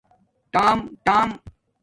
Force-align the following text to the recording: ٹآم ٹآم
ٹآم 0.53 0.77
ٹآم 1.05 1.29